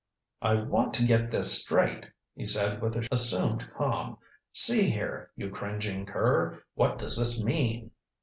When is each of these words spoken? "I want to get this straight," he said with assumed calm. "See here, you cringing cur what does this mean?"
"I 0.41 0.55
want 0.55 0.95
to 0.95 1.05
get 1.05 1.29
this 1.29 1.61
straight," 1.61 2.09
he 2.33 2.43
said 2.43 2.81
with 2.81 2.95
assumed 3.11 3.69
calm. 3.77 4.17
"See 4.51 4.89
here, 4.89 5.29
you 5.35 5.51
cringing 5.51 6.07
cur 6.07 6.63
what 6.73 6.97
does 6.97 7.17
this 7.19 7.43
mean?" 7.43 7.91